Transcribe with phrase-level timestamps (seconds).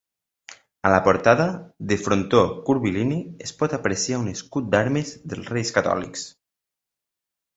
[0.87, 1.45] A la portada,
[1.91, 3.19] de frontó curvilini,
[3.49, 6.25] es pot apreciar un escut d'armes dels Reis Catòlics.